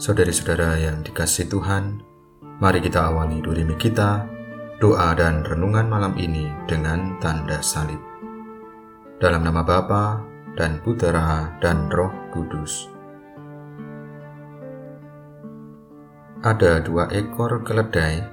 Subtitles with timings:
[0.00, 2.00] Saudari-saudara yang dikasih Tuhan,
[2.56, 4.24] mari kita awali durimi kita,
[4.80, 8.00] doa dan renungan malam ini dengan tanda salib.
[9.20, 10.24] Dalam nama Bapa
[10.56, 12.88] dan Putera dan Roh Kudus.
[16.48, 18.24] Ada dua ekor keledai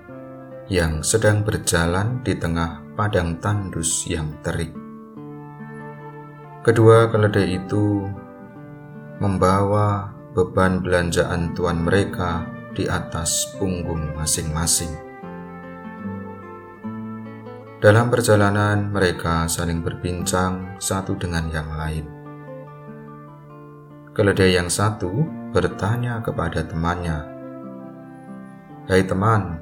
[0.71, 4.71] yang sedang berjalan di tengah padang tandus yang terik.
[6.63, 8.07] Kedua keledai itu
[9.20, 12.46] membawa beban belanjaan tuan mereka
[12.77, 14.94] di atas punggung masing-masing.
[17.82, 22.05] Dalam perjalanan, mereka saling berbincang satu dengan yang lain.
[24.13, 25.10] Keledai yang satu
[25.50, 27.18] bertanya kepada temannya,
[28.85, 29.58] "Hai teman,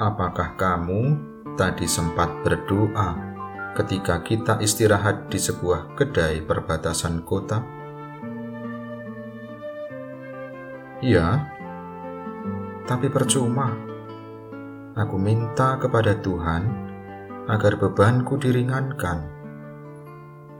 [0.00, 1.20] apakah kamu
[1.60, 3.12] tadi sempat berdoa
[3.76, 7.75] ketika kita istirahat di sebuah kedai perbatasan kota?"
[11.04, 11.44] Iya,
[12.88, 13.68] tapi percuma.
[14.96, 16.64] Aku minta kepada Tuhan
[17.52, 19.28] agar bebanku diringankan.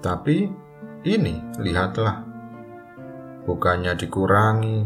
[0.05, 0.53] Tapi
[1.09, 2.20] ini, lihatlah,
[3.48, 4.84] bukannya dikurangi,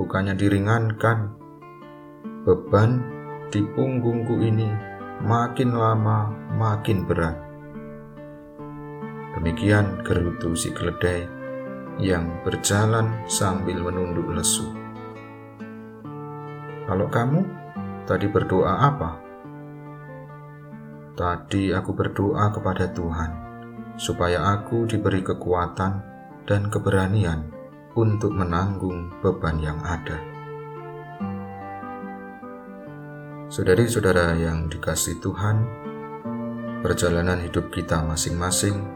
[0.00, 1.36] bukannya diringankan.
[2.48, 2.90] Beban
[3.52, 4.72] di punggungku ini
[5.20, 7.36] makin lama makin berat.
[9.36, 11.37] Demikian gerutu si keledai
[11.98, 14.70] yang berjalan sambil menunduk lesu.
[16.86, 17.42] Kalau kamu
[18.06, 19.10] tadi berdoa apa?
[21.18, 23.30] Tadi aku berdoa kepada Tuhan
[23.98, 25.92] supaya aku diberi kekuatan
[26.46, 27.50] dan keberanian
[27.98, 30.16] untuk menanggung beban yang ada.
[33.50, 35.66] Saudari-saudara yang dikasih Tuhan,
[36.80, 38.86] perjalanan hidup kita masing-masing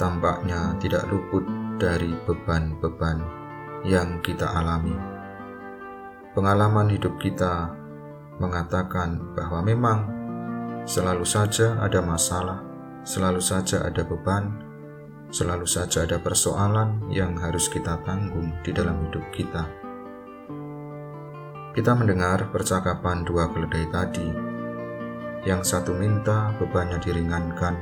[0.00, 1.44] tampaknya tidak luput
[1.78, 3.18] dari beban-beban
[3.84, 4.96] yang kita alami.
[6.34, 7.70] Pengalaman hidup kita
[8.42, 9.98] mengatakan bahwa memang
[10.82, 12.58] selalu saja ada masalah,
[13.06, 14.50] selalu saja ada beban,
[15.30, 19.64] selalu saja ada persoalan yang harus kita tanggung di dalam hidup kita.
[21.74, 24.28] Kita mendengar percakapan dua keledai tadi.
[25.42, 27.74] Yang satu minta bebannya diringankan,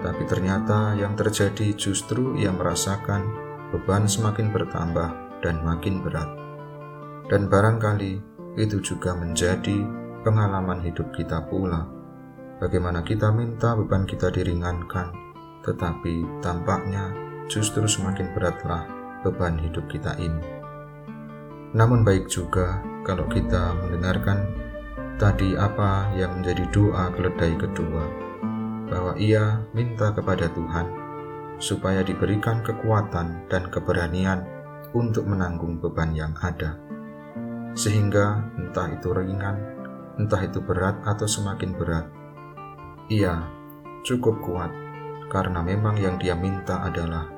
[0.00, 3.28] tapi ternyata yang terjadi justru ia merasakan
[3.70, 6.28] beban semakin bertambah dan makin berat.
[7.28, 8.12] Dan barangkali
[8.58, 9.86] itu juga menjadi
[10.26, 11.86] pengalaman hidup kita pula.
[12.60, 15.14] Bagaimana kita minta beban kita diringankan,
[15.64, 17.14] tetapi tampaknya
[17.48, 18.84] justru semakin beratlah
[19.24, 20.44] beban hidup kita ini.
[21.72, 24.44] Namun baik juga kalau kita mendengarkan
[25.16, 28.29] tadi apa yang menjadi doa keledai kedua
[28.90, 30.86] bahwa ia minta kepada Tuhan
[31.62, 34.42] supaya diberikan kekuatan dan keberanian
[34.90, 36.74] untuk menanggung beban yang ada,
[37.78, 39.56] sehingga entah itu ringan,
[40.18, 42.06] entah itu berat atau semakin berat,
[43.06, 43.46] ia
[44.02, 44.72] cukup kuat
[45.30, 47.30] karena memang yang dia minta adalah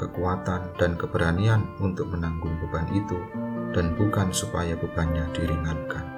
[0.00, 3.18] kekuatan dan keberanian untuk menanggung beban itu,
[3.76, 6.13] dan bukan supaya bebannya diringankan.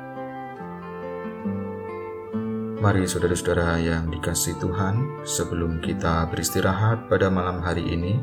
[2.77, 8.21] Mari saudara-saudara yang dikasih Tuhan, sebelum kita beristirahat pada malam hari ini,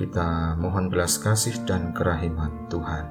[0.00, 3.04] kita mohon belas kasih dan kerahiman Tuhan.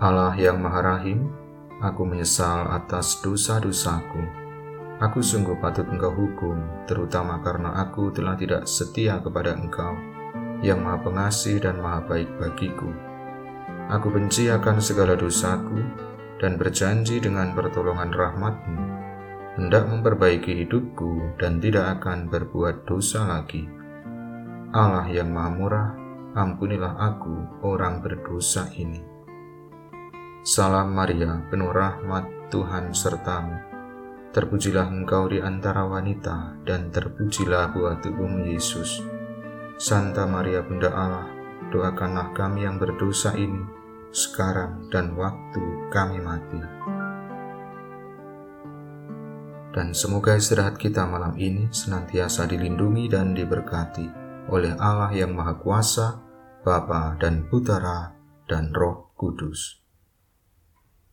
[0.00, 1.28] Allah yang Maha Rahim,
[1.84, 4.24] aku menyesal atas dosa-dosaku.
[5.04, 6.56] Aku sungguh patut engkau hukum,
[6.88, 9.92] terutama karena aku telah tidak setia kepada engkau,
[10.64, 12.88] yang maha pengasih dan maha baik bagiku.
[13.92, 16.08] Aku benci akan segala dosaku,
[16.40, 18.80] dan berjanji dengan pertolongan rahmatmu,
[19.60, 23.68] hendak memperbaiki hidupku dan tidak akan berbuat dosa lagi.
[24.72, 25.90] Allah yang maha murah,
[26.32, 29.04] ampunilah aku orang berdosa ini.
[30.40, 33.60] Salam Maria, penuh rahmat Tuhan sertamu.
[34.32, 39.04] Terpujilah engkau di antara wanita, dan terpujilah buah tubuhmu Yesus.
[39.76, 41.28] Santa Maria Bunda Allah,
[41.68, 43.79] doakanlah kami yang berdosa ini,
[44.10, 46.60] sekarang dan waktu kami mati.
[49.70, 54.06] Dan semoga istirahat kita malam ini senantiasa dilindungi dan diberkati
[54.50, 56.18] oleh Allah yang Maha Kuasa,
[56.66, 58.10] Bapa dan Putera
[58.50, 59.79] dan Roh Kudus.